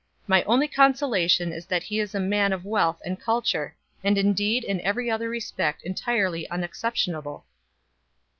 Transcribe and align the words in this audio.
My 0.25 0.41
only 0.45 0.67
consolation 0.67 1.53
is 1.53 1.67
that 1.67 1.83
he 1.83 1.99
is 1.99 2.15
a 2.15 2.19
man 2.19 2.53
of 2.53 2.65
wealth 2.65 2.99
and 3.05 3.21
culture, 3.21 3.75
and 4.03 4.17
indeed 4.17 4.63
in 4.63 4.81
every 4.81 5.11
other 5.11 5.29
respect 5.29 5.83
entirely 5.83 6.47
unexceptionable." 6.49 7.45